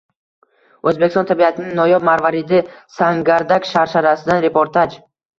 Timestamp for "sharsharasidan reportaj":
3.73-4.97